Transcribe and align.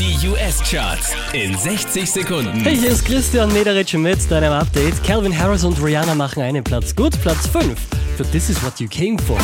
Die 0.00 0.16
US-Charts 0.26 1.12
in 1.34 1.54
60 1.54 2.10
Sekunden. 2.10 2.62
Hey, 2.62 2.74
hier 2.74 2.88
ist 2.88 3.04
Christian 3.04 3.52
Mederitsch 3.52 3.92
mit 3.92 4.30
deinem 4.30 4.50
Update. 4.50 5.04
Calvin 5.04 5.38
Harris 5.38 5.62
und 5.62 5.76
Rihanna 5.76 6.14
machen 6.14 6.42
einen 6.42 6.64
Platz 6.64 6.96
gut. 6.96 7.20
Platz 7.20 7.46
5 7.48 7.78
für 8.16 8.24
This 8.30 8.48
Is 8.48 8.64
What 8.64 8.80
You 8.80 8.88
Came 8.88 9.18
For. 9.18 9.36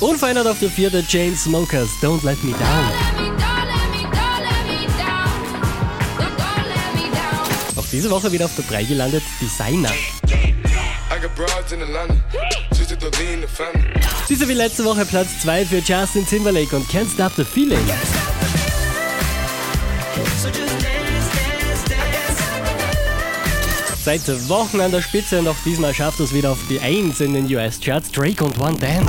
Unverändert 0.00 0.46
auf 0.46 0.58
der 0.58 0.70
4 0.70 0.88
der 0.88 1.02
Smokers, 1.36 1.90
Don't 2.00 2.24
Let 2.24 2.42
Me 2.42 2.52
Down. 2.52 2.60
Auch 7.76 7.86
diese 7.92 8.08
Woche 8.08 8.32
wieder 8.32 8.46
auf 8.46 8.56
der 8.56 8.64
3 8.64 8.84
gelandet, 8.84 9.22
Designer. 9.38 9.90
Diese 14.28 14.48
wie 14.48 14.52
letzte 14.52 14.84
Woche 14.84 15.06
Platz 15.06 15.40
2 15.42 15.64
für 15.64 15.78
Justin 15.78 16.26
Timberlake 16.26 16.76
und 16.76 16.86
Can't 16.88 17.12
Stop 17.12 17.32
the 17.36 17.44
Feeling. 17.44 17.78
Seit 24.04 24.48
Wochen 24.48 24.80
an 24.80 24.90
der 24.90 25.02
Spitze 25.02 25.38
und 25.38 25.48
auch 25.48 25.56
diesmal 25.64 25.94
schafft 25.94 26.20
es 26.20 26.32
wieder 26.32 26.50
auf 26.52 26.58
die 26.68 26.80
1 26.80 27.20
in 27.20 27.34
den 27.34 27.46
US-Charts. 27.54 28.10
Drake 28.12 28.44
und 28.44 28.58
One 28.58 28.78
Dance. 28.78 29.08